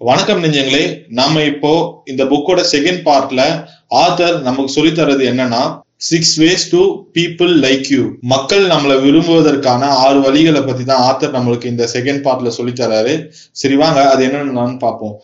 வணக்கம் 0.00 0.40
நெஞ்சங்களே 0.44 0.82
நாம 1.18 1.42
இப்போ 1.50 1.70
இந்த 2.10 2.22
புக்கோட 2.30 2.60
செகண்ட் 2.72 3.00
பார்ட்ல 3.06 3.40
ஆத்தர் 4.00 4.36
நமக்கு 4.46 4.74
சொல்லித் 4.74 4.98
தர்றது 4.98 5.22
என்னன்னா 5.30 5.60
six 6.08 6.34
ways 6.42 6.66
to 6.72 6.80
people 7.16 7.52
like 7.64 7.88
you 7.94 8.02
மக்கள் 8.32 8.64
நம்மளை 8.72 8.96
விரும்புவதற்கான 9.04 9.88
ஆறு 10.04 10.18
வழிகளை 10.26 10.62
பத்தி 10.66 10.84
தான் 10.90 11.04
ஆத்தர் 11.08 11.34
நம்மளுக்கு 11.36 11.72
இந்த 11.72 11.86
செகண்ட் 11.94 12.22
பார்ட்ல 12.26 12.52
சொல்லி 12.58 12.74
தர்றாரு. 12.82 13.14
சரி 13.62 13.78
வாங்க 13.82 14.02
அது 14.12 14.28
என்னன்னு 14.28 14.78
பார்ப்போம். 14.86 15.16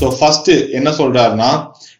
ஸோ 0.00 0.08
ஃபர்ஸ்ட் 0.18 0.52
என்ன 0.78 0.88
சொல்றாருன்னா 1.02 1.52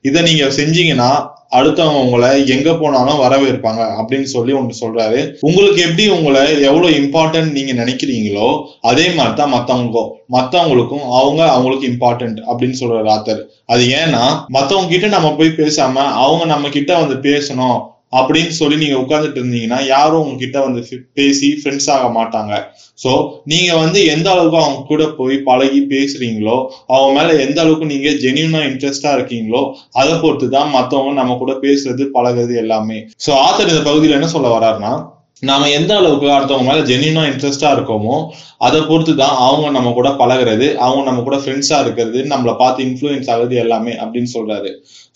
இதை 0.08 0.20
நீங்க 0.26 0.46
செஞ்சீங்கன்னா 0.56 1.12
அடுத்தவங்க 1.58 1.98
உங்களை 2.04 2.30
எங்க 2.54 2.68
போனாலும் 2.74 3.22
வரவேற்பாங்க 3.22 3.82
அப்படின்னு 3.98 4.28
சொல்லி 4.34 4.52
ஒன்று 4.52 4.74
சொல்றாரு. 4.82 5.20
உங்களுக்கு 5.40 5.80
எப்படி 5.82 6.04
உங்களை 6.08 6.42
எவ்வளவு 6.68 6.92
இம்பார்ட்டன்ட் 7.00 7.50
நீங்க 7.50 7.72
நினைக்கிறீங்களோ 7.82 8.48
அதே 8.90 9.06
மாதிரி 9.10 9.34
தான் 9.34 9.54
மத்தவங்களுக்கும் 9.54 10.10
மத்தவங்களுக்கும் 10.32 11.04
அவங்க 11.20 11.40
அவங்களுக்கு 11.50 11.90
இம்பார்ட்டன்ட் 11.92 12.38
அப்படின்னு 12.48 12.78
சொல்றாரு 12.80 13.10
ஆத்தர் 13.16 13.42
அது 13.66 13.82
ஏன்னா 14.00 14.22
மத்தவங்க 14.48 14.88
கிட்ட 14.88 15.08
நம்ம 15.08 15.28
போய் 15.32 15.58
பேசாம 15.60 16.06
அவங்க 16.22 16.44
நம்ம 16.44 16.68
கிட்ட 16.68 16.92
வந்து 16.98 17.16
பேசணும் 17.28 17.78
அப்படின்னு 18.18 18.54
சொல்லி 18.60 18.76
நீங்க 18.82 18.96
உட்கார்ந்துட்டு 19.02 19.40
இருந்தீங்கன்னா 19.40 19.80
யாரும் 19.94 20.24
உங்ககிட்ட 20.24 20.58
வந்து 20.66 20.80
பேசி 21.18 21.48
ஃப்ரெண்ட்ஸ் 21.60 21.90
ஆக 21.96 22.08
மாட்டாங்க. 22.18 22.52
சோ 22.98 23.12
நீங்க 23.52 23.70
வந்து 23.82 23.98
எந்த 24.14 24.26
அளவுக்கு 24.32 24.58
அவங்க 24.62 24.82
கூட 24.90 25.04
போய் 25.20 25.36
பழகி 25.48 25.80
பேசுறீங்களோ 25.92 26.56
அவங்க 26.94 27.10
மேல 27.18 27.38
எந்த 27.46 27.58
அளவுக்கு 27.62 27.92
நீங்க 27.92 28.10
ஜெனியூனா 28.24 28.60
இன்ட்ரெஸ்டா 28.70 29.12
இருக்கீங்களோ 29.16 29.62
அதை 30.00 30.14
பொறுத்து 30.24 30.48
தான் 30.56 30.70
மத்தவங்க 30.76 31.18
நம்ம 31.20 31.36
கூட 31.42 31.54
பேசுறது 31.64 32.06
பழகுறது 32.16 32.54
எல்லாமே. 32.64 32.98
சோ 33.26 33.32
ஆத்தர் 33.46 33.72
இந்த 33.72 33.84
பகுதியில 33.90 34.18
என்ன 34.20 34.30
சொல்ல 34.36 34.48
வர்றாருன்னா 34.56 34.94
நாம 35.42 35.68
எந்த 35.70 35.96
அளவுக்கு 35.96 36.26
அடுத்தவங்க 36.26 36.66
மேல 36.68 36.82
ஜென்யூனா 36.90 37.22
இன்ட்ரெஸ்டா 37.30 37.68
இருக்கோமோ 37.76 38.16
அதை 38.58 38.80
பொறுத்து 38.80 39.16
தான் 39.16 39.34
அவங்க 39.36 39.70
நம்ம 39.70 39.92
கூட 39.92 40.08
பழகுறது 40.08 40.66
அவங்க 40.74 41.02
நம்ம 41.02 41.22
கூட 41.22 41.36
ஃப்ரெண்ட்ஸா 41.36 41.78
இருக்கிறது 41.80 42.20
நம்மளை 42.22 42.54
பார்த்து 42.56 42.84
இன்ஃபுளுயன்ஸ் 42.84 43.30
ஆகுது 43.30 43.56
எல்லாமே 43.56 43.92
அப்படின்னு 43.92 44.30
சொல்றாரு. 44.34 44.70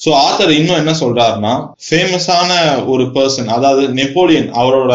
ஸோ 0.04 0.10
ஆத்தர் 0.24 0.52
இன்னும் 0.56 0.80
என்ன 0.82 0.92
சொல்றாருன்னா 1.00 1.54
ஃபேமஸான 1.88 2.50
ஒரு 2.86 3.04
பர்சன் 3.16 3.46
அதாவது 3.46 3.88
நெப்போலியன் 3.88 4.50
அவரோட 4.52 4.92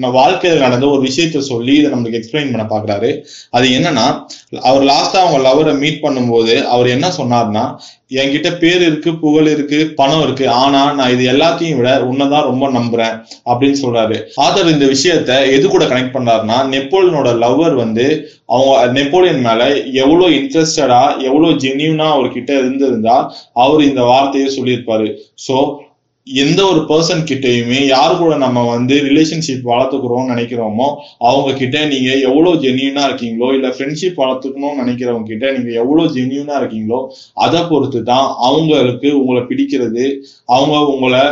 வாழ்க்கையில் 0.00 0.60
நடந்த 0.60 0.86
ஒரு 0.86 1.02
விஷயத்த 1.02 1.38
சொல்லி 1.38 1.74
இதை 1.74 1.90
நம்மளுக்கு 1.90 2.20
எக்ஸ்பிளைன் 2.20 2.52
பண்ண 2.52 2.64
பாக்குறாரு. 2.70 3.22
அது 3.50 3.68
என்னன்னா 3.68 4.26
அவர் 4.60 4.82
லாஸ்டா 4.82 5.20
அவங்க 5.22 5.38
லவரை 5.48 5.78
மீட் 5.78 6.02
பண்ணும்போது 6.02 6.62
அவர் 6.62 6.86
என்ன 6.86 7.12
சொன்னார்னா 7.18 7.76
என்கிட்ட 8.08 8.58
பேர் 8.58 8.82
இருக்கு 8.82 9.14
புகழ் 9.14 9.46
இருக்கு 9.46 9.92
பணம் 9.96 10.22
இருக்கு. 10.22 10.48
ஆனா 10.48 10.92
நான் 10.92 11.18
இது 11.18 11.32
எல்லாத்தையும் 11.32 11.76
விட 11.76 12.00
உன்னதான் 12.00 12.42
ரொம்ப 12.42 12.68
நம்புறேன். 12.70 13.24
அப்படின்னு 13.46 13.76
சொல்றாரு. 13.82 14.20
ஆதர் 14.36 14.70
இந்த 14.70 14.86
விஷயத்த 14.86 15.50
எது 15.50 15.68
கூட 15.68 15.84
கனெக்ட் 15.84 16.14
பண்றாருன்னா 16.16 16.58
நெப்போலியனோட 16.74 17.30
லவ்வர் 17.44 17.74
வந்து 17.74 18.28
அவங்க 18.46 18.86
நெப்போலியன் 18.86 19.40
மேல 19.40 19.76
எவ்வளவு 19.76 20.30
இன்ட்ரெஸ்டடா 20.30 21.18
எவ்வளவு 21.18 21.52
ஜென்யூனா 21.52 22.06
அவர்கிட்ட 22.16 22.50
இருந்திருந்தா 22.58 23.34
அவர் 23.52 23.82
இந்த 23.82 24.02
வார்த்தையை 24.02 24.62
சொல்லியிருப்பாரு. 24.62 25.16
சோ 25.48 25.82
எந்த 26.26 26.60
ஒரு 26.66 26.80
பர்சன் 26.80 27.24
கிட்டயுமே 27.28 27.86
யார் 27.86 28.16
கூட 28.16 28.36
நம்ம 28.36 28.58
வந்து 28.64 28.94
ரிலேஷன்ஷிப் 28.94 29.66
வளர்த்துக்கிறோம்னு 29.70 30.32
நினைக்கிறோமோ 30.34 30.86
அவங்க 31.18 31.50
கிட்ட 31.52 31.84
நீங்க 31.86 32.10
எவ்வளவு 32.18 32.60
ஜென்யூனா 32.62 33.02
இருக்கீங்களோ 33.08 33.48
இல்ல 33.54 33.68
ஃப்ரெண்ட்ஷிப் 33.68 34.20
வளர்த்துக்கணும்னு 34.22 34.80
நினைக்கிறவங்க 34.82 35.22
கிட்ட 35.22 35.50
நீங்க 35.52 35.70
எவ்வளவு 35.82 36.14
ஜென்யூனா 36.14 36.54
இருக்கீங்களோ 36.60 37.00
அதை 37.34 37.60
பொறுத்து 37.62 38.02
தான் 38.02 38.28
அவங்களுக்கு 38.48 39.10
உங்களை 39.18 39.42
பிடிக்கிறது 39.42 40.06
அவங்க 40.46 40.78
உங்களை 40.86 41.22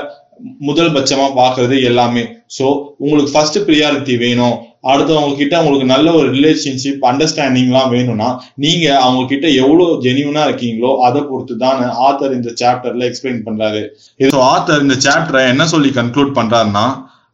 முதல் 0.61 0.95
பட்சமா 0.95 1.27
பாக்குறது 1.41 1.83
எல்லாமே. 1.83 2.23
சோ 2.59 2.67
உங்களுக்கு 2.99 3.33
ஃபர்ஸ்ட் 3.35 3.59
ப்ரியாரிட்டி 3.59 4.19
வேணும். 4.19 4.57
அடுத்தவங்க 4.85 5.37
கிட்ட 5.37 5.55
உங்களுக்கு 5.61 5.87
நல்ல 5.87 6.09
ஒரு 6.13 6.29
ரிலேஷன்ஷிப் 6.31 7.03
அண்டர்ஸ்டாண்டிங்லாம் 7.11 7.91
வேணும்னா 7.91 8.29
நீங்க 8.57 8.87
அவங்க 8.99 9.23
கிட்ட 9.27 9.47
எவ்வளவு 9.63 10.01
ஜெனியூனா 10.07 10.43
இருக்கீங்களோ 10.49 10.91
அதை 11.01 11.21
பொறுத்து 11.23 11.57
தான் 11.57 11.81
ஆத்தர் 12.09 12.37
இந்த 12.39 12.53
சாப்டர்ல 12.63 13.09
எக்ஸ்பிளைன் 13.11 13.47
பண்றாரு. 13.47 13.83
இது 14.21 14.43
ஆத்தர் 14.55 14.85
இந்த 14.87 14.97
சாப்டரை 15.07 15.43
என்ன 15.49 15.67
சொல்லி 15.67 15.93
கன்க்ளூட் 16.01 16.37
பண்றாருன்னா 16.41 16.87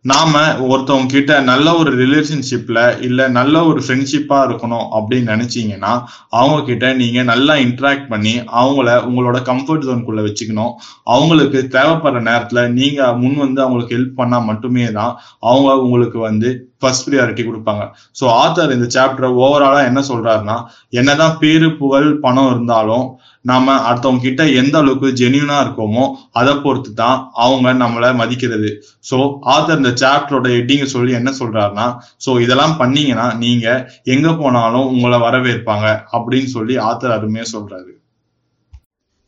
நாம 0.04 0.32
ஒருத்தவங்க 0.66 1.12
கிட்ட 1.12 1.32
நல்ல 1.48 1.68
ஒரு 1.78 1.90
ரிலேஷன்ஷிப்ல 2.00 2.78
இல்ல 3.06 3.20
நல்ல 3.28 3.62
ஒரு 3.64 3.80
ஃப்ரெண்ட்ஷிப்பா 3.84 4.38
இருக்கணும் 4.48 4.86
அப்படின்னு 4.98 5.32
நினைச்சீங்கன்னா 5.34 5.92
அவங்க 6.38 6.58
கிட்ட 6.68 6.92
நீங்க 7.00 7.22
நல்லா 7.22 7.54
இன்ட்ராக்ட் 7.64 8.06
பண்ணி 8.12 8.34
அவங்கள 8.60 8.94
உங்களோட 9.08 9.38
கம்ஃபர்ட் 9.50 9.86
ஜோனுக்குள்ள 9.86 10.22
வச்சுக்கணும். 10.26 10.72
அவங்களுக்கு 11.14 11.60
தேவைப்படுற 11.76 12.22
நேரத்துல 12.30 12.62
நீங்க 12.78 13.10
முன் 13.22 13.36
வந்து 13.44 13.62
அவங்களுக்கு 13.64 13.96
ஹெல்ப் 13.96 14.18
பண்ணா 14.20 14.40
மட்டுமே 14.50 14.86
தான் 14.98 15.12
அவங்க 15.50 15.76
உங்களுக்கு 15.84 16.20
வந்து 16.28 16.50
ஃபர்ஸ்ட் 16.82 17.06
ப்ரியாரிட்டி 17.08 17.44
கொடுப்பாங்க. 17.44 17.84
ஸோ 18.18 18.24
ஆத்தர் 18.42 18.74
இந்த 18.76 18.88
சாப்டர் 18.96 19.38
ஓவராலா 19.44 19.80
என்ன 19.90 20.02
சொல்றாருன்னா 20.10 20.58
என்னதான் 21.00 21.38
பேரு 21.42 21.70
புகழ் 21.80 22.08
பணம் 22.20 22.50
இருந்தாலும் 22.54 23.06
நாம 23.50 23.74
அடுத்தவங்க 23.88 24.24
கிட்ட 24.24 24.42
எந்த 24.60 24.74
அளவுக்கு 24.82 25.08
ஜெனியூனா 25.20 25.56
இருக்கோமோ 25.64 26.04
அதை 26.40 26.54
பொறுத்து 26.64 26.90
தான் 27.02 27.18
அவங்க 27.44 27.74
நம்மளை 27.82 28.10
மதிக்கிறது. 28.20 28.70
ஸோ 29.10 29.18
ஆத்தர் 29.54 29.80
இந்த 29.82 29.92
சாப்டரோட 30.02 30.48
எட்டிங்க 30.58 30.88
சொல்லி 30.94 31.14
என்ன 31.20 31.32
சொல்றாருன்னா 31.40 31.86
ஸோ 32.26 32.32
இதெல்லாம் 32.46 32.78
பண்ணீங்கன்னா 32.82 33.28
நீங்க 33.44 33.66
எங்க 34.14 34.28
போனாலும் 34.42 34.90
உங்களை 34.94 35.20
வரவேற்பாங்க 35.26 35.86
அப்படின்னு 36.18 36.50
சொல்லி 36.56 36.76
ஆத்தர் 36.88 37.16
அருமையா 37.18 37.46
சொல்றாரு. 37.54 37.90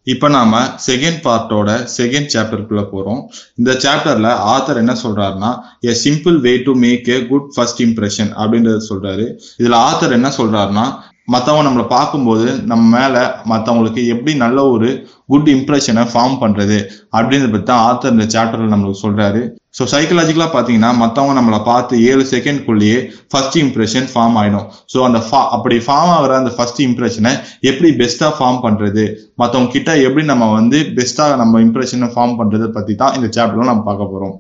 இப்ப 0.07 0.29
நாம 0.35 0.59
செகண்ட் 0.87 1.19
பார்ட்டோட 1.25 1.71
செகண்ட் 1.97 2.31
சாப்டருக்குள்ள 2.35 2.83
போறோம். 2.93 3.21
இந்த 3.61 3.71
சாப்டர்ல 3.85 4.29
ஆத்தர் 4.53 4.81
என்ன 4.83 4.95
சொல்றாருன்னா 5.03 5.51
a 5.91 5.93
simple 6.05 6.37
way 6.47 6.53
to 6.67 6.73
make 6.85 7.09
a 7.17 7.19
good 7.31 7.49
first 7.55 7.83
impression 7.87 8.31
அப்படின்றத 8.41 8.81
சொல்றாரு. 8.91 9.27
இதுல 9.61 9.79
ஆத்தர் 9.89 10.17
என்ன 10.19 10.31
சொல்றாருன்னா 10.39 10.87
மற்றவங்க 11.31 11.65
நம்மளை 11.67 11.85
பார்க்கும்போது 11.89 12.47
நம்ம 12.67 12.85
மேலே 12.95 13.23
மற்றவங்களுக்கு 13.51 14.03
எப்படி 14.09 14.33
நல்ல 14.39 14.59
ஒரு 14.71 14.89
குட் 15.27 15.51
இம்ப்ரெஷனை 15.53 16.05
ஃபார்ம் 16.11 16.37
பண்ணுறது 16.41 16.79
அப்படின்றத 17.15 17.51
பற்றி 17.51 17.67
தான் 17.67 17.85
ஆத்தர் 17.87 18.15
இந்த 18.15 18.27
சாப்டரில் 18.33 18.73
நம்மளுக்கு 18.73 19.03
சொல்கிறாரு 19.03 19.43
ஸோ 19.71 19.83
சைக்கலாஜிக்கலாக 19.93 20.53
பார்த்தீங்கன்னா 20.55 20.91
மற்றவங்க 20.97 21.35
நம்மளை 21.39 21.61
பார்த்து 21.63 22.01
ஏழு 22.09 22.25
செகண்ட்குள்ளேயே 22.33 22.99
ஃபர்ஸ்ட் 23.31 23.59
இம்ப்ரெஷன் 23.61 24.11
ஃபார்ம் 24.11 24.37
ஆகிடும் 24.41 24.67
ஸோ 24.93 24.99
அந்த 25.05 25.21
அப்படி 25.51 25.79
ஃபார்ம் 25.87 26.13
ஆகிற 26.17 26.39
அந்த 26.39 26.53
ஃபர்ஸ்ட் 26.57 26.83
இம்ப்ரெஷனை 26.87 27.35
எப்படி 27.63 27.91
பெஸ்ட்டாக 27.97 28.35
ஃபார்ம் 28.37 28.61
பண்ணுறது 28.61 29.05
மற்றவங்க 29.39 29.71
கிட்ட 29.71 29.91
எப்படி 30.03 30.25
நம்ம 30.27 30.53
வந்து 30.53 30.81
பெஸ்ட்டாக 30.97 31.37
நம்ம 31.37 31.61
இம்ப்ரெஷனை 31.61 32.11
ஃபார்ம் 32.15 32.39
பண்ணுறதை 32.41 32.71
பற்றி 32.71 32.95
தான் 32.97 33.17
இந்த 33.19 33.31
சாப்டரில் 33.31 33.73
நம்ம 33.73 33.85
பார்க்க 33.85 34.13
போகிறோம் 34.13 34.37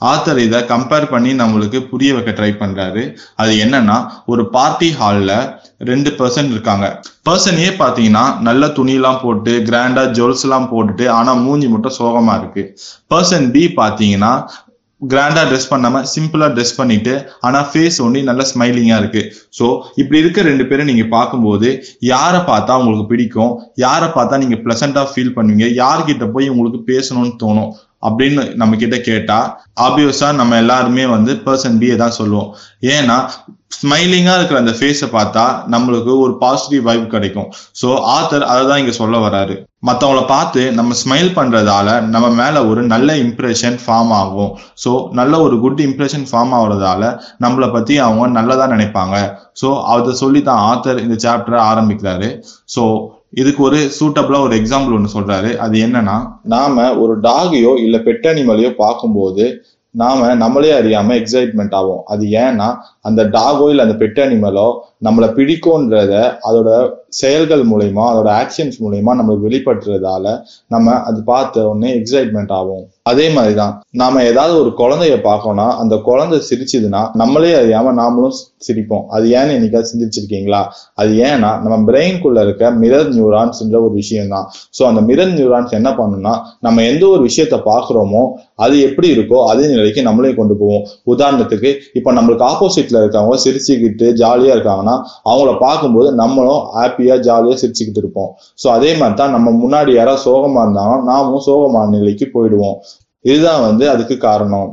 ஆத்தர் 0.00 0.38
இதை 0.46 0.58
கம்பேர் 0.72 1.06
பண்ணி 1.12 1.30
நம்மளுக்கு 1.40 1.78
புரிய 1.90 2.10
வைக்க 2.16 2.32
ட்ரை 2.38 2.50
பண்றாரு. 2.60 3.02
அது 3.42 3.52
என்னன்னா 3.64 3.96
ஒரு 4.32 4.42
பார்ட்டி 4.56 4.90
ஹால்ல 5.00 5.32
ரெண்டு 5.90 6.10
பர்சன் 6.18 6.52
இருக்காங்க. 6.54 6.86
பர்சன் 7.28 7.58
ஏ 7.64 7.70
பாத்தீங்கன்னா 7.82 8.24
நல்ல 8.48 8.66
துணிலாம் 8.78 9.20
போட்டு 9.24 9.54
கிராண்டா 9.70 10.04
ஜுவல்ஸ் 10.18 10.44
எல்லாம் 10.46 10.70
போட்டுட்டு 10.72 11.06
ஆனா 11.18 11.34
மூஞ்சி 11.44 11.68
மட்டும் 11.74 11.96
சோகமா 11.98 12.36
இருக்கு. 12.40 12.64
பர்சன் 13.12 13.48
பி 13.56 13.64
பாத்தீங்கன்னா 13.82 14.32
கிராண்டா 15.02 15.42
ட்ரெஸ் 15.48 15.68
பண்ணாம 15.72 16.00
சிம்பிளா 16.12 16.46
ட்ரெஸ் 16.54 16.78
பண்ணிட்டு 16.78 17.12
ஆனா 17.46 17.58
ஃபேஸ் 17.72 17.98
ஒண்டி 18.04 18.20
நல்ல 18.28 18.42
ஸ்மைலிங்கா 18.52 18.96
இருக்கு. 19.02 19.22
ஸோ 19.58 19.66
இப்படி 20.00 20.22
இருக்க 20.22 20.42
ரெண்டு 20.48 20.64
பேரும் 20.70 20.90
நீங்க 20.90 21.04
பார்க்கும்போது 21.16 21.68
யாரை 22.12 22.40
பார்த்தா 22.48 22.78
உங்களுக்கு 22.80 23.10
பிடிக்கும்? 23.12 23.52
யாரை 23.86 24.08
பார்த்தா 24.16 24.40
நீங்க 24.44 24.58
பிளசண்டா 24.64 25.04
ஃபீல் 25.12 25.36
பண்ணுவீங்க? 25.36 25.68
யார்கிட்ட 25.82 26.26
போய் 26.36 26.52
உங்களுக்கு 26.54 26.80
பேசணும்னு 26.92 27.34
தோணும்? 27.44 27.70
அப்படின்னு 28.02 28.42
நம்ம 28.60 28.76
கிட்ட 28.82 28.96
கேட்டா 29.10 29.38
ஆப்வியஸா 29.86 30.28
நம்ம 30.40 30.56
எல்லாருமே 30.62 31.06
வந்து 31.16 31.34
பர்சன் 31.46 31.78
பியை 31.82 31.96
தான் 32.02 32.18
சொல்லுவோம். 32.20 32.50
ஏன்னா 32.96 33.16
ஸ்மைலிங்கா 33.76 34.34
இருக்கிற 34.36 34.58
அந்த 34.62 34.72
ஃபேஸை 34.76 35.08
பார்த்தா 35.14 35.42
நம்மளுக்கு 35.72 36.12
ஒரு 36.24 36.32
பாசிட்டிவ் 36.42 36.86
வைப் 36.88 37.10
கிடைக்கும். 37.14 37.48
ஸோ 37.80 37.88
ஆத்தர் 38.14 38.44
அதை 38.52 38.62
தான் 38.68 38.80
இங்க 38.82 38.94
சொல்ல 39.00 39.16
வராரு 39.24 39.56
மற்றவங்கள 39.88 40.22
பார்த்து 40.32 40.62
நம்ம 40.78 40.94
ஸ்மைல் 41.00 41.28
பண்றதால 41.36 41.88
நம்ம 42.14 42.28
மேல 42.40 42.62
ஒரு 42.70 42.82
நல்ல 42.92 43.08
இம்ப்ரெஷன் 43.26 43.76
ஃபார்ம் 43.82 44.12
ஆகும். 44.20 44.52
ஸோ 44.84 44.92
நல்ல 45.18 45.34
ஒரு 45.46 45.58
குட் 45.64 45.82
இம்ப்ரெஷன் 45.88 46.26
ஃபார்ம் 46.30 46.54
ஆகுறதால 46.58 47.12
நம்மளை 47.44 47.68
பத்தி 47.76 47.96
அவங்க 48.06 48.26
நல்லதா 48.38 48.66
நினைப்பாங்க. 48.74 49.18
ஸோ 49.60 49.70
அதை 49.94 50.14
சொல்லி 50.22 50.42
தான் 50.48 50.64
ஆத்தர் 50.70 51.04
இந்த 51.04 51.18
சாப்டரை 51.26 51.60
ஆரம்பிக்கிறாரு. 51.70 52.30
ஸோ 52.76 52.84
இதுக்கு 53.32 53.62
ஒரு 53.62 53.78
சூட்டபிளா 53.98 54.38
ஒரு 54.40 54.54
எக்ஸாம்பிள் 54.56 54.94
ஒன்று 54.96 55.16
சொல்றாரு. 55.16 55.56
அது 55.56 55.76
என்னன்னா 55.86 56.14
நாம 56.54 56.94
ஒரு 56.96 57.14
டாகையோ 57.20 57.72
இல்ல 57.78 57.96
பெட் 57.98 58.28
அனிமலையோ 58.28 58.70
பார்க்கும்போது 58.76 59.46
நாம 59.94 60.34
நம்மளே 60.34 60.70
அறியாம 60.72 61.14
எக்ஸைட்மெண்ட் 61.14 61.74
ஆகும் 61.74 62.02
அது 62.04 62.24
ஏன்னா 62.40 62.66
அந்த 63.00 63.20
டாகோ 63.24 63.66
இல்ல 63.70 63.84
அந்த 63.84 63.96
பெட் 63.98 64.20
அனிமலோ 64.20 64.66
நம்மளை 65.04 65.28
பிடிக்கும்ன்றத 65.28 66.14
அதோட 66.48 66.70
செயல்கள் 67.20 67.62
மூலயமா 67.64 68.04
அதோட 68.12 68.30
ஆக்ஷன்ஸ் 68.42 68.78
மூலயமா 68.80 69.14
நம்மளுக்கு 69.18 69.48
வெளிப்படுத்துறதால 69.48 70.34
நம்ம 70.66 70.96
அது 71.02 71.22
பார்த்த 71.24 71.66
உடனே 71.68 71.90
எக்ஸைட்மெண்ட் 72.00 72.52
ஆகும் 72.52 72.84
அதே 73.10 73.26
மாதிரிதான். 73.36 73.72
நாம 74.00 74.22
ஏதாவது 74.30 74.54
ஒரு 74.62 74.70
குழந்தைய 74.80 75.16
பார்க்கோம்னா 75.26 75.66
அந்த 75.82 75.94
குழந்தை 76.08 76.38
சிரிச்சதுன்னா 76.48 77.02
நம்மளே 77.20 77.52
அறியாம 77.60 77.92
நாமளும் 78.00 78.36
சிரிப்போம்? 78.66 79.04
அது 79.16 79.26
ஏன்னு 79.38 79.56
என்னைக்காவது 79.56 79.90
சிந்திச்சிருக்கீங்களா? 79.92 80.60
அது 81.00 81.12
ஏன்னா 81.28 81.50
நம்ம 81.64 81.76
பிரெயின்குள்ள 81.90 82.38
இருக்க 82.46 82.70
மிரர் 82.82 83.10
நியூரான்ஸ்ன்ற 83.16 83.76
ஒரு 83.86 83.94
விஷயம் 84.00 84.32
தான் 84.34 84.46
ஸோ 84.78 84.82
அந்த 84.90 85.00
மிரர் 85.10 85.32
நியூரான்ஸ் 85.38 85.76
என்ன 85.78 85.90
பண்ணும்னா 86.00 86.34
நம்ம 86.66 86.84
எந்த 86.90 87.04
ஒரு 87.14 87.22
விஷயத்த 87.28 87.56
பார்க்குறோமோ 87.70 88.22
அது 88.64 88.76
எப்படி 88.88 89.08
இருக்கோ 89.16 89.38
அதே 89.50 89.64
நிலைக்கு 89.72 90.00
நம்மளையும் 90.08 90.38
கொண்டு 90.40 90.54
போவோம். 90.60 90.82
உதாரணத்துக்கு 91.12 91.70
இப்போ 91.98 92.10
நம்மளுக்கு 92.18 92.44
ஆப்போசிட்ல 92.50 93.02
இருக்கவங்க 93.02 93.36
சிரிச்சுக்கிட்டு 93.44 94.06
ஜாலியா 94.22 94.52
இருக்காங்கன்னா 94.56 94.96
அவங்கள 95.30 95.52
பார்க்கும்போது 95.66 96.08
நம்மளும் 96.22 96.62
ஹாப்பியா 96.78 97.16
ஜாலியா 97.28 97.56
சிரிச்சுக்கிட்டு 97.62 98.02
இருப்போம். 98.04 98.30
ஸோ 98.62 98.66
அதே 98.76 98.90
மாதிரி 99.00 99.18
தான் 99.22 99.34
நம்ம 99.36 99.48
முன்னாடி 99.62 99.92
யாராவது 99.98 100.24
சோகமா 100.28 100.62
இருந்தாங்கன்னா 100.66 100.98
நாமும் 101.10 101.44
சோகமான 101.48 101.92
நிலைக்கு 101.96 102.26
போயிடுவோம். 102.34 102.76
இதுதான் 103.24 103.60
வந்து 103.60 103.90
அதுக்கு 103.90 104.16
காரணம். 104.18 104.70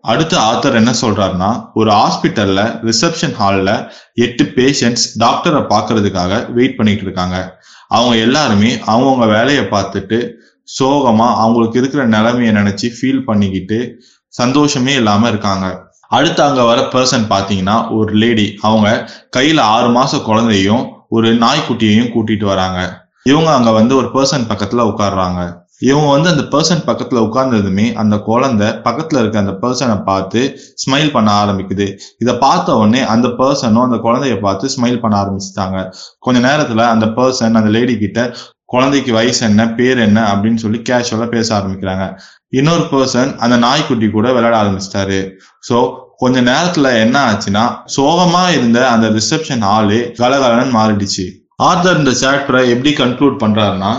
அடுத்த 0.00 0.34
ஆத்தர் 0.38 0.74
என்ன 0.74 0.94
சொல்றாருன்னா 1.00 1.70
ஒரு 1.74 1.90
ஹாஸ்பிட்டல்ல 1.90 2.60
ரிசப்ஷன் 2.88 3.34
ஹால்ல 3.40 3.90
எட்டு 4.14 4.44
பேஷண்ட்ஸ் 4.44 5.06
டாக்டரை 5.18 5.62
பார்க்கறதுக்காக 5.72 6.52
வெயிட் 6.52 6.76
பண்ணிட்டு 6.76 7.02
இருக்காங்க. 7.02 7.58
அவங்க 7.88 8.16
எல்லாருமே 8.16 8.74
அவங்கவுங்க 8.74 9.26
வேலையை 9.26 9.64
பார்த்துட்டு 9.64 10.32
சோகமா 10.80 11.26
அவங்களுக்கு 11.34 11.78
இருக்கிற 11.78 12.06
நிலைமையை 12.06 12.54
நினைச்சு 12.54 12.88
ஃபீல் 12.96 13.24
பண்ணிக்கிட்டு 13.24 14.02
சந்தோஷமே 14.28 14.94
இல்லாம 14.94 15.28
இருக்காங்க. 15.28 15.86
அடுத்து 16.08 16.42
அங்க 16.42 16.62
வர 16.62 16.80
பர்சன் 16.80 17.26
பாத்தீங்கன்னா 17.28 17.96
ஒரு 17.96 18.12
லேடி 18.12 18.58
அவங்க 18.60 19.10
கையில 19.36 19.60
ஆறு 19.60 19.88
மாச 19.88 20.22
குழந்தையும் 20.22 20.84
ஒரு 21.08 21.34
நாய்க்குட்டியையும் 21.34 22.12
கூட்டிட்டு 22.14 22.44
வராங்க. 22.44 23.08
இவங்க 23.22 23.50
அங்க 23.54 23.70
வந்து 23.70 23.96
ஒரு 23.96 24.08
பர்சன் 24.14 24.48
பக்கத்துல 24.48 24.84
உட்கார்றாங்க. 24.92 25.66
இவன் 25.82 26.10
வந்து 26.12 26.28
அந்த 26.30 26.44
பர்சன் 26.52 26.84
பக்கத்துல 26.86 27.22
உட்கார்ந்ததுமே 27.26 27.86
அந்த 27.92 28.18
குழந்தை 28.18 28.68
பக்கத்துல 28.86 29.20
இருக்க 29.22 29.38
அந்த 29.38 29.54
பர்சனை 29.62 29.96
பார்த்து 30.02 30.40
ஸ்மைல் 30.82 31.10
பண்ண 31.10 31.30
ஆரம்பிக்குது. 31.42 31.86
இதை 32.18 32.34
பார்த்த 32.34 32.76
உடனே 32.76 33.00
அந்த 33.00 33.28
பர்சனும் 33.40 33.86
அந்த 33.88 33.98
குழந்தைய 34.06 34.40
பார்த்து 34.40 34.72
ஸ்மைல் 34.76 35.00
பண்ண 35.00 35.16
ஆரம்பிச்சுட்டாங்க. 35.22 35.78
கொஞ்ச 36.18 36.40
நேரத்துல 36.48 36.86
அந்த 36.94 37.06
பர்சன் 37.06 37.60
அந்த 37.60 37.70
லேடி 37.78 37.96
கிட்ட 37.98 38.34
குழந்தைக்கு 38.64 39.12
வயசு 39.12 39.40
என்ன 39.46 39.62
பேர் 39.68 39.98
என்ன 39.98 40.20
அப்படின்னு 40.32 40.60
சொல்லி 40.64 40.78
கேஷுவலா 40.88 41.28
பேச 41.36 41.48
ஆரம்பிக்கிறாங்க. 41.58 42.06
இன்னொரு 42.48 42.84
பர்சன் 42.90 43.30
அந்த 43.36 43.56
நாய்க்குட்டி 43.56 44.08
கூட 44.10 44.32
விளையாட 44.32 44.56
ஆரம்பிச்சிட்டாரு. 44.62 45.20
ஸோ 45.68 45.78
கொஞ்ச 46.16 46.38
நேரத்துல 46.40 46.88
என்ன 47.04 47.16
ஆச்சுன்னா 47.30 47.64
சோகமா 47.96 48.44
இருந்த 48.50 48.78
அந்த 48.88 49.06
ரிசப்ஷன் 49.08 49.64
ஆளு 49.76 49.98
கலகலன்னு 50.20 50.76
மாறிடுச்சு. 50.78 51.26
ஆர்தர் 51.68 51.98
இந்த 51.98 52.12
சாப்டரை 52.22 52.62
எப்படி 52.74 52.90
கன்க்ளூட் 52.92 53.42
பண்றாருன்னா 53.44 53.92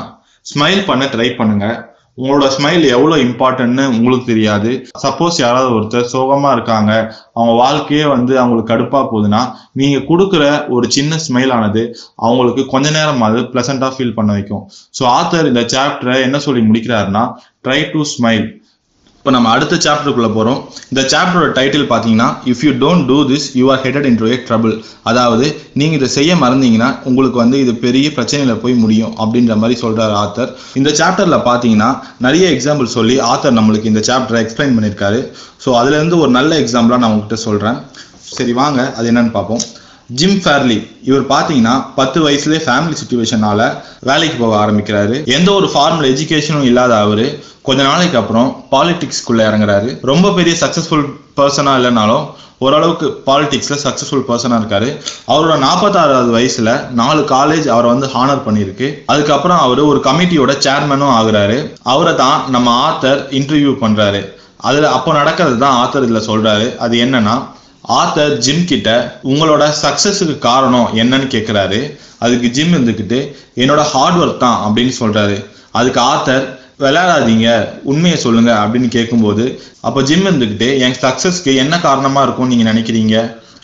ஸ்மைல் 0.45 0.81
பண்ண 0.89 1.05
ட்ரை 1.05 1.29
பண்ணுங்க. 1.39 1.67
உங்களோட 2.21 2.45
ஸ்மைல் 2.55 2.85
எவ்வளோ 2.95 3.15
இம்பார்ட்டன்ட்னு 3.25 3.83
உங்களுக்கு 3.97 4.25
தெரியாது. 4.31 4.69
சப்போஸ் 5.03 5.37
யாராவது 5.43 5.69
ஒருத்தர் 5.75 6.09
சோகமா 6.13 6.49
இருக்காங்க. 6.55 6.91
அவங்க 7.33 7.53
வாழ்க்கையே 7.61 8.05
வந்து 8.13 8.33
அவங்களுக்கு 8.41 8.71
கடுப்பா 8.71 8.99
போகுதுன்னா 9.11 9.41
நீங்க 9.81 9.99
கொடுக்குற 10.09 10.43
ஒரு 10.75 10.87
சின்ன 10.95 11.19
ஸ்மைல் 11.27 11.53
ஆனது 11.57 11.83
அவங்களுக்கு 12.15 12.65
கொஞ்ச 12.73 12.89
நேரமாவது 12.97 13.43
பிளசண்டா 13.53 13.89
ஃபீல் 13.95 14.17
பண்ண 14.17 14.31
வைக்கும். 14.37 14.63
ஸோ 14.99 15.05
ஆத்தர் 15.17 15.49
இந்த 15.51 15.63
சாப்டரை 15.75 16.17
என்ன 16.27 16.39
சொல்லி 16.47 16.63
முடிக்கிறாருன்னா 16.69 17.23
ட்ரை 17.67 17.79
டு 17.93 18.01
ஸ்மைல் 18.15 18.45
இப்போ 19.29 19.37
நம்ம 19.37 19.51
அடுத்த 19.55 19.75
சாப்டருக்குள்ளே 19.77 20.29
போகிறோம் 20.29 20.59
இந்த 20.91 21.01
சாப்டரோட 21.11 21.49
டைட்டில் 21.57 21.83
பார்த்தீங்கன்னா 21.89 22.27
if 22.51 22.61
you 22.65 22.71
don't 22.79 23.03
do 23.09 23.17
this 23.29 23.45
you 23.57 23.65
are 23.73 23.81
headed 23.83 24.07
in 24.07 24.17
a 24.27 24.37
trouble 24.47 24.73
அதாவது 25.03 25.45
நீங்கள் 25.73 25.97
இதை 25.99 26.07
செய்ய 26.15 26.31
மறந்தீங்கன்னா 26.35 26.89
உங்களுக்கு 27.03 27.37
வந்து 27.41 27.57
இது 27.59 27.73
பெரிய 27.83 28.07
பிரச்சனையில் 28.15 28.61
போய் 28.63 28.75
முடியும் 28.75 29.13
அப்படின்ற 29.19 29.55
மாதிரி 29.55 29.75
சொல்கிறார் 29.81 30.15
ஆத்தர். 30.21 30.49
இந்த 30.75 30.91
சாப்டரில் 30.99 31.45
பார்த்தீங்கன்னா 31.45 31.89
நிறைய 32.19 32.47
எக்ஸாம்பிள் 32.55 32.89
சொல்லி 32.95 33.17
ஆத்தர் 33.29 33.57
நம்மளுக்கு 33.59 33.91
இந்த 33.91 34.03
சாப்டரை 34.09 34.41
எக்ஸ்பிளைன் 34.43 34.75
பண்ணியிருக்காரு 34.77 35.19
ஸோ 35.65 35.75
அதுலேருந்து 35.79 36.17
ஒரு 36.23 36.31
நல்ல 36.31 36.57
எக்ஸாம்பிளாக 36.63 37.01
நான் 37.03 37.13
உங்ககிட்ட 37.13 37.39
சொல்கிறேன் 37.45 37.77
சரி 38.31 38.55
வாங்க 38.55 38.79
அது 38.97 39.11
என்னன்னு 39.11 39.31
பார்ப்போம் 39.31 39.63
ஜிம் 40.17 40.39
ஃபேர்லி 40.43 40.77
இவர் 41.07 41.25
பார்த்தீங்கன்னா 41.31 41.73
பத்து 41.95 42.19
வயசுலேயே 42.25 42.61
ஃபேமிலி 42.65 42.95
சுச்சுவேஷனால 43.01 43.61
வேலைக்கு 43.99 44.37
போக 44.43 44.53
ஆரம்பிக்கிறாரு. 44.65 45.15
எந்த 45.37 45.49
ஒரு 45.53 45.67
ஃபார்மல் 45.73 46.07
எஜுகேஷனும் 46.11 46.67
இல்லாத 46.69 46.93
அவரு. 46.99 47.25
கொஞ்ச 47.61 47.83
நாளைக்கு 47.83 48.17
அப்புறம் 48.17 48.47
பாலிடிக்ஸ்குள்ள 48.71 49.41
இறங்குறாரு. 49.49 49.89
ரொம்ப 50.11 50.31
பெரிய 50.31 50.55
சக்சஸ்ஃபுல் 50.61 51.05
பர்சனா 51.39 51.73
இல்லைனாலும் 51.79 52.25
ஓரளவுக்கு 52.57 53.07
பாலிடிக்ஸ்ல 53.27 53.75
சக்சஸ்ஃபுல் 53.83 54.25
பர்சனா 54.29 54.55
இருக்காரு. 54.61 54.89
அவரோட 55.33 55.57
நாற்பத்தாறாவது 55.65 56.31
வயசுல 56.37 56.71
நாலு 57.01 57.21
காலேஜ் 57.35 57.67
அவரை 57.67 57.89
வந்து 57.91 58.07
ஹானர் 58.15 58.43
பண்ணியிருக்கு. 58.47 58.89
அதுக்கப்புறம் 59.05 59.61
அவர் 59.65 59.81
ஒரு 59.91 60.01
கமிட்டியோட 60.09 60.55
சேர்மனும் 60.65 61.13
ஆகுறாரு. 61.19 61.59
அவரை 61.83 62.15
தான் 62.15 62.41
நம்ம 62.49 62.73
ஆத்தர் 62.89 63.21
இன்டர்வியூ 63.39 63.73
பண்றாரு. 63.85 64.21
அதுல 64.57 64.91
அப்போ 64.97 65.13
நடக்கிறது 65.13 65.57
தான் 65.57 65.77
ஆத்தர் 65.81 66.05
இதுல 66.07 66.21
சொல்றாரு. 66.31 66.77
அது 66.77 66.97
என்னன்னா 67.05 67.37
ஆத்தர் 67.97 68.37
ஜிம் 68.37 68.65
கிட்ட 68.65 68.89
உங்களோட 69.23 69.63
சக்சஸுக்கு 69.81 70.37
காரணம் 70.39 70.89
என்னன்னு 70.93 71.27
கேட்குறாரு 71.35 71.79
அதுக்கு 72.19 72.49
ஜிம் 72.49 72.73
இருந்துக்கிட்டு 72.73 73.19
என்னோட 73.55 73.81
ஹார்ட் 73.91 74.17
ஒர்க் 74.21 74.37
தான் 74.37 74.59
அப்படின்னு 74.65 74.91
சொல்றாரு. 74.99 75.37
அதுக்கு 75.71 76.01
ஆத்தர் 76.01 76.45
விளையாடாதீங்க 76.79 77.47
உண்மையை 77.83 78.19
சொல்லுங்க 78.19 78.51
அப்படின்னு 78.53 78.87
கேட்கும்போது 78.87 79.45
அப்போ 79.79 80.01
ஜிம் 80.01 80.25
இருந்துக்கிட்டு 80.25 80.79
என் 80.79 80.99
சக்சஸ்க்கு 81.01 81.55
என்ன 81.55 81.79
காரணமா 81.79 82.23
இருக்கும் 82.23 82.47
நீங்க 82.47 82.65
நினைக்கிறீங்க? 82.71 83.15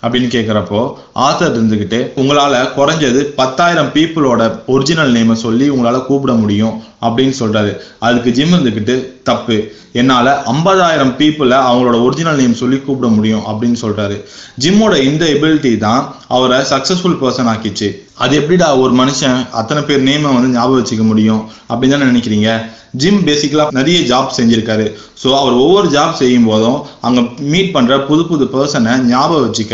அப்படின்னு 0.02 0.30
கேட்குறப்போ 0.36 0.82
ஆத்தர் 1.28 1.56
இருந்துக்கிட்டு 1.58 2.00
உங்களால 2.22 2.56
குறைஞ்சது 2.78 3.22
பத்தாயிரம் 3.40 3.92
பீப்புளோட 3.94 4.42
ஒரிஜினல் 4.66 5.12
நேமை 5.12 5.34
சொல்லி 5.34 5.70
உங்களால 5.70 6.06
கூப்பிட 6.06 6.34
முடியும். 6.34 6.84
அப்படின்னு 7.02 7.36
சொல்றாரு. 7.40 7.72
அதுக்கு 8.00 8.32
ஜிம் 8.38 8.54
இருந்துக்கிட்டு 8.56 8.96
தப்பு. 9.24 9.58
என்னால 10.02 10.30
ஐம்பதாயிரம் 10.54 11.14
பீப்புளை 11.20 11.58
அவங்களோட 11.68 11.98
ஒரிஜினல் 12.06 12.40
நேம் 12.42 12.62
சொல்லி 12.62 12.78
கூப்பிட 12.78 13.10
முடியும் 13.18 13.46
அப்படின்னு 13.50 13.78
சொல்றாரு. 13.84 14.18
ஜிம்மோட 14.64 14.96
இந்த 15.10 15.26
எபிலிட்டி 15.36 15.72
தான் 15.86 16.02
அவரை 16.38 16.58
சக்சஸ்ஃபுல் 16.72 17.20
பர்சன் 17.22 17.52
ஆக்கிச்சு. 17.54 17.90
அது 18.24 18.34
எப்படிடா 18.40 18.68
ஒரு 18.84 18.94
மனுஷன் 19.02 19.38
அத்தனை 19.60 19.82
பேர் 19.84 20.08
நேமை 20.10 20.30
வந்து 20.36 20.56
ஞாபகம் 20.58 20.82
வச்சுக்க 20.82 21.06
முடியும் 21.12 21.44
அப்படின்னு 21.70 21.96
தானே 21.96 22.10
நினைக்கிறீங்க? 22.12 22.50
ஜிம் 23.02 23.24
பேசிக்கலாக 23.28 23.76
நிறைய 23.78 24.00
ஜாப் 24.10 24.36
செஞ்சிருக்காரு. 24.38 24.86
ஸோ 25.22 25.30
அவர் 25.40 25.56
ஒவ்வொரு 25.64 25.88
ஜாப் 25.96 26.20
செய்யும் 26.20 26.48
போதும் 26.52 26.78
அங்கே 27.08 27.22
மீட் 27.54 27.74
பண்ணுற 27.76 27.94
புது 28.10 28.24
புது 28.30 28.46
பர்சனை 28.54 28.94
ஞாபகம் 29.10 29.46
வச்சுக்க 29.46 29.74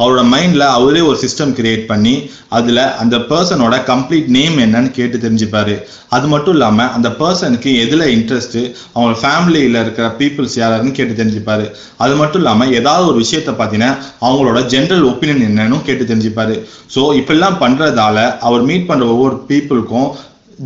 அவரோட 0.00 0.22
மைண்டில் 0.34 0.66
அவரே 0.76 1.02
ஒரு 1.08 1.18
சிஸ்டம் 1.24 1.54
கிரியேட் 1.58 1.84
பண்ணி 1.90 2.14
அதில் 2.58 2.84
அந்த 3.02 3.16
பர்சனோட 3.30 3.76
கம்ப்ளீட் 3.90 4.30
நேம் 4.38 4.56
என்னன்னு 4.64 4.90
கேட்டு 4.98 5.18
தெரிஞ்சுப்பாரு. 5.24 5.74
அது 6.16 6.26
மட்டும் 6.34 6.61
இல்லாமல் 6.62 6.90
அந்த 6.96 7.08
பர்சனுக்கு 7.20 7.70
எதில் 7.84 8.06
இன்ட்ரெஸ்ட்டு 8.16 8.62
அவங்க 8.96 9.14
ஃபேமிலியில் 9.22 9.78
இருக்கிற 9.84 10.06
பீப்புள்ஸ் 10.20 10.56
யாருன்னு 10.62 10.96
கேட்டு 10.98 11.14
தெரிஞ்சுப்பாரு. 11.20 11.66
அது 12.04 12.14
மட்டும் 12.20 12.42
இல்லாமல் 12.42 12.74
ஏதாவது 12.80 13.06
ஒரு 13.12 13.18
விஷயத்த 13.24 13.52
பார்த்தீங்கன்னா 13.60 13.92
அவங்களோட 14.26 14.60
ஜென்ரல் 14.74 15.06
ஒப்பீனியன் 15.12 15.46
என்னன்னு 15.48 15.78
கேட்டு 15.88 16.04
தெரிஞ்சுப்பாரு. 16.10 16.56
ஸோ 16.94 17.02
இப்படிலாம் 17.20 17.62
பண்ணுறதால 17.64 18.18
அவர் 18.48 18.68
மீட் 18.70 18.88
பண்ணுற 18.90 19.08
ஒவ்வொரு 19.14 19.38
பீப்புளுக்கும் 19.50 20.10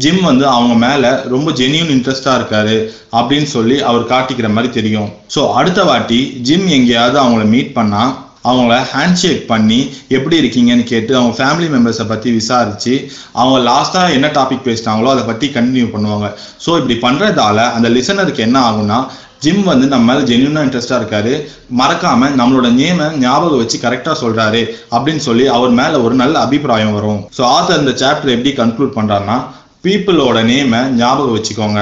ஜிம் 0.02 0.22
வந்து 0.28 0.44
அவங்க 0.54 0.75
மேல 0.84 1.10
ரொம்ப 1.34 1.48
ஜெனியூன் 1.60 1.93
இன்ட்ரெஸ்டா 1.94 2.32
இருக்காரு 2.38 2.76
அப்படின்னு 3.19 3.49
சொல்லி 3.56 3.76
அவர் 3.90 4.10
காட்டிக்கிற 4.12 4.49
மாதிரி 4.56 4.70
தெரியும். 4.78 5.08
ஸோ 5.34 5.42
அடுத்த 5.60 5.81
வாட்டி 5.90 6.20
ஜிம் 6.49 6.69
எங்கேயாவது 6.78 7.18
அவங்கள 7.23 7.44
மீட் 7.54 7.76
பண்ணா 7.78 8.02
அவங்கள 8.49 8.75
ஹேண்ட் 8.93 9.21
ஷேக் 9.23 9.45
பண்ணி 9.53 9.81
எப்படி 10.17 10.37
இருக்கீங்கன்னு 10.43 10.85
கேட்டு 10.93 11.12
அவங்க 11.19 11.35
ஃபேமிலி 11.38 11.69
மெம்பர்ஸை 11.75 12.07
பற்றி 12.12 12.31
விசாரித்து 12.38 12.95
அவங்க 13.41 13.59
லாஸ்ட்டாக 13.71 14.17
என்ன 14.17 14.31
டாபிக் 14.38 14.67
பேசிட்டாங்களோ 14.69 15.12
அதை 15.15 15.25
பற்றி 15.31 15.49
கண்டினியூ 15.59 15.87
பண்ணுவாங்க. 15.95 16.29
ஸோ 16.65 16.71
இப்படி 16.81 16.97
பண்ணுறதால 17.07 17.59
அந்த 17.76 17.88
லிசனருக்கு 17.99 18.47
என்ன 18.49 18.59
ஆகும்னா 18.71 18.99
ஜிம் 19.45 19.65
வந்து 19.71 19.87
நம்ம 19.93 20.07
மேலே 20.11 20.23
ஜென்யூனாக 20.29 20.67
இன்ட்ரெஸ்டாக 20.67 21.00
இருக்காரு. 21.00 21.33
மறக்காம 21.81 22.29
நம்மளோட 22.41 22.69
நேமை 22.79 23.07
ஞாபகம் 23.25 23.61
வச்சு 23.62 23.79
கரெக்டாக 23.83 24.17
சொல்றாரு 24.23 24.62
அப்படின்னு 24.95 25.23
சொல்லி 25.26 25.45
அவர் 25.57 25.73
மேலே 25.81 25.97
ஒரு 26.07 26.15
நல்ல 26.23 26.35
அபிப்பிராயம் 26.47 26.97
வரும். 26.99 27.21
ஸோ 27.37 27.43
ஆத்தர் 27.57 27.83
இந்த 27.83 27.95
சாப்டர் 28.03 28.35
எப்படி 28.37 28.53
கன்க்ளூட் 28.62 28.97
பண்ணுறாருன்னா 28.99 29.38
பீப்புளோட 29.85 30.38
நேமை 30.53 30.81
ஞாபகம் 31.00 31.37
வச்சுக்கோங்க. 31.37 31.81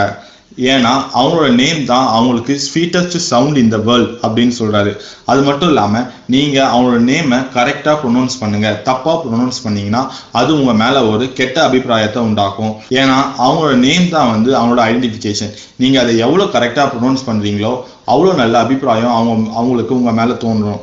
ஏன்னா 0.58 0.92
அவங்களோட 1.18 1.48
நேம் 1.60 1.80
தான் 1.84 2.06
அவங்களுக்கு 2.16 2.54
sweetest 2.64 3.16
sound 3.30 3.58
in 3.62 3.72
the 3.74 3.78
world 3.88 4.12
அப்படின்னு 4.24 4.54
சொல்கிறாரு 4.58 4.92
அது 5.30 5.40
மட்டும் 5.42 5.68
இல்லாமல் 5.68 6.06
நீங்கள் 6.34 6.68
அவங்களோட 6.72 7.00
நேமை 7.10 7.38
கரெக்டாக 7.56 7.96
ப்ரொனவுன்ஸ் 8.02 8.38
பண்ணுங்கள் 8.42 8.78
தப்பாக 8.88 9.16
ப்ரொனவுன்ஸ் 9.24 9.62
பண்ணிங்கன்னா 9.64 10.02
அது 10.40 10.50
உங்கள் 10.58 10.80
மேலே 10.82 11.02
ஒரு 11.12 11.32
கெட்ட 11.32 11.56
அபிப்பிராயத்தை 11.68 12.22
உண்டாக்கும். 12.28 12.72
ஏன்னா 13.00 13.18
அவங்களோட 13.44 13.74
நேம் 13.86 14.08
தான் 14.16 14.32
வந்து 14.34 14.50
அவங்களோட 14.60 14.82
ஐடென்டிஃபிகேஷன் 14.90 15.54
நீங்கள் 15.76 16.02
அதை 16.04 16.14
எவ்வளோ 16.26 16.46
கரெக்டாக 16.56 16.88
ப்ரொனவுன்ஸ் 16.94 17.28
பண்ணுறீங்களோ 17.28 17.74
அவ்வளோ 18.12 18.34
நல்ல 18.34 18.58
அபிப்பிராயம் 18.64 19.14
அவங்க 19.18 19.50
அவங்களுக்கு 19.60 19.98
உங்கள் 20.00 20.18
மேலே 20.20 20.36
தோன்றும். 20.46 20.80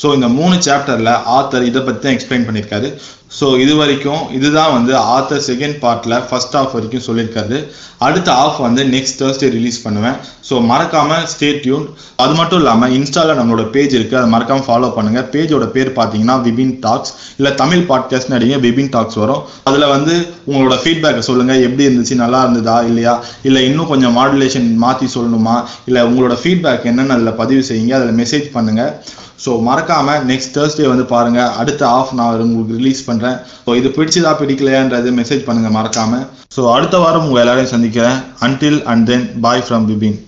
ஸோ 0.00 0.08
இந்த 0.16 0.28
மூணு 0.40 0.56
சாப்டர்ல 0.66 1.12
ஆத்தர் 1.38 1.68
இதை 1.70 1.80
பற்றி 1.86 2.00
தான் 2.02 2.16
எக்ஸ்பிளைன் 2.16 2.46
பண்ணியிருக்காரு. 2.48 2.90
ஸோ 3.38 3.46
இது 3.62 3.72
வரைக்கும் 3.80 4.22
இதுதான் 4.36 4.72
வந்து 4.76 4.92
ஆத்தர் 5.16 5.42
செகண்ட் 5.48 5.76
பார்ட்டில் 5.82 6.14
ஃபர்ஸ்ட் 6.28 6.56
ஆஃப் 6.60 6.72
வரைக்கும் 6.76 7.04
சொல்லியிருக்காரு. 7.06 7.58
அடுத்த 8.06 8.28
ஆஃப் 8.44 8.58
வந்து 8.66 8.82
நெக்ஸ்ட் 8.94 9.18
தேர்ஸ்டே 9.20 9.48
ரிலீஸ் 9.56 9.78
பண்ணுவேன். 9.84 10.16
ஸோ 10.48 10.54
மறக்காமல் 10.70 11.26
ஸ்டே 11.32 11.48
டியூன் 11.64 11.84
அது 12.22 12.32
மட்டும் 12.38 12.60
இல்லாமல் 12.62 12.92
இன்ஸ்டாவில் 12.98 13.38
நம்மளோட 13.40 13.64
பேஜ் 13.76 13.94
இருக்குது 13.98 14.20
அதை 14.20 14.30
மறக்காமல் 14.34 14.66
ஃபாலோ 14.68 14.90
பண்ணுங்கள் 14.96 15.28
பேஜோட 15.34 15.68
பேர் 15.76 15.90
பார்த்தீங்கன்னா 15.98 16.36
விபின் 16.46 16.74
டாக்ஸ் 16.86 17.14
இல்லை 17.38 17.52
தமிழ் 17.62 17.86
பாட்காஸ்ட்னு 17.90 18.36
அடிங்க 18.38 18.58
விபின் 18.66 18.92
டாக்ஸ் 18.96 19.20
வரும். 19.22 19.44
அதில் 19.70 19.92
வந்து 19.94 20.16
உங்களோட 20.50 20.76
ஃபீட்பேக்கை 20.82 21.24
சொல்லுங்கள் 21.30 21.64
எப்படி 21.68 21.88
இருந்துச்சு 21.88 22.22
நல்லா 22.24 22.42
இருந்ததா 22.46 22.76
இல்லையா? 22.90 23.16
இல்லை 23.50 23.62
இன்னும் 23.70 23.90
கொஞ்சம் 23.94 24.16
மாடுலேஷன் 24.20 24.68
மாற்றி 24.86 25.08
சொல்லணுமா? 25.16 25.56
இல்லை 25.90 26.02
உங்களோட 26.10 26.36
ஃபீட்பேக் 26.42 26.90
என்னென்னு 26.92 27.16
அதில் 27.18 27.40
பதிவு 27.42 27.64
செய்யுங்க. 27.70 27.94
அதில் 28.00 28.20
மெசேஜ் 28.22 28.48
பண்ணுங்கள் 28.58 28.92
ஸோ 29.44 29.50
மறக்காம 29.68 30.16
நெக்ஸ்ட் 30.30 30.54
தேர்ஸ்டே 30.56 30.86
வந்து 30.92 31.06
பாருங்க. 31.14 31.40
அடுத்த 31.60 31.82
ஆஃப் 31.98 32.14
நான் 32.18 32.44
உங்களுக்கு 32.46 32.78
ரிலீஸ் 32.80 33.02
பண்றேன். 33.10 33.36
ஸோ 33.66 33.76
இது 33.80 33.90
பிடிச்சதா 33.98 34.32
பிடிக்கலையான்றது 34.40 35.10
மெசேஜ் 35.20 35.46
பண்ணுங்க 35.48 35.70
மறக்காம. 35.78 36.22
ஸோ 36.56 36.62
அடுத்த 36.76 36.98
வாரம் 37.04 37.26
உங்க 37.28 37.40
எல்லாரையும் 37.44 37.74
சந்திக்கிறேன். 37.76 38.18
Until 38.48 38.80
and 38.92 39.06
then 39.12 39.26
bye 39.46 39.64
from 39.68 39.86
Bipin 39.90 40.18